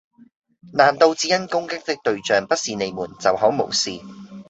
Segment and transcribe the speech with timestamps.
[0.73, 4.01] 難道只因攻擊的對象不是你們就可無視